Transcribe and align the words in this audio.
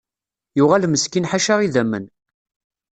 Yuɣal 0.57 0.83
meskin 0.87 1.27
ḥaca 1.31 1.53
idamen. 1.65 2.05